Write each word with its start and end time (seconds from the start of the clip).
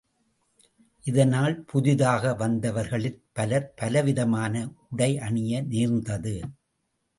இதனால் 1.05 1.55
புதிதாக 1.65 2.33
வந்தவர்களிற் 2.33 3.21
பலர் 3.31 3.73
பலவிதமான 3.75 4.55
உடை 4.89 5.11
அணிய 5.19 5.61
நேர்ந்தது. 5.61 6.35